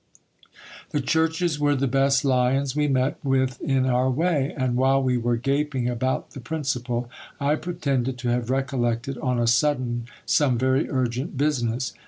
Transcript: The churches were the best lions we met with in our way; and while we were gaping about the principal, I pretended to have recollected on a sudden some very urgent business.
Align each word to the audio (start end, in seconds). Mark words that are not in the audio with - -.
The 0.89 0.99
churches 0.99 1.59
were 1.59 1.75
the 1.75 1.85
best 1.85 2.25
lions 2.25 2.75
we 2.75 2.87
met 2.87 3.23
with 3.23 3.61
in 3.61 3.85
our 3.85 4.09
way; 4.09 4.51
and 4.57 4.75
while 4.75 5.03
we 5.03 5.15
were 5.15 5.37
gaping 5.37 5.87
about 5.87 6.31
the 6.31 6.39
principal, 6.39 7.07
I 7.39 7.53
pretended 7.53 8.17
to 8.17 8.29
have 8.29 8.49
recollected 8.49 9.19
on 9.19 9.37
a 9.39 9.45
sudden 9.45 10.07
some 10.25 10.57
very 10.57 10.89
urgent 10.89 11.37
business. 11.37 11.93